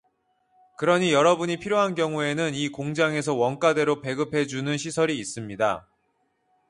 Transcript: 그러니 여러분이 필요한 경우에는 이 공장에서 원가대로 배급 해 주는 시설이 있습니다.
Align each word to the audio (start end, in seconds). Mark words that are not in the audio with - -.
그러니 0.79 1.13
여러분이 1.13 1.57
필요한 1.59 1.93
경우에는 1.93 2.55
이 2.55 2.69
공장에서 2.69 3.35
원가대로 3.35 4.01
배급 4.01 4.33
해 4.33 4.47
주는 4.47 4.75
시설이 4.75 5.15
있습니다. 5.19 5.87